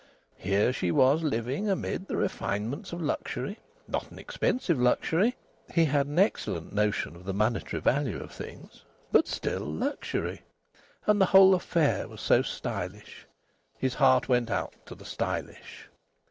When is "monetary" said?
7.35-7.81